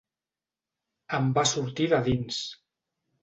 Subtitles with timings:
[1.17, 2.39] Em va sortir de dins.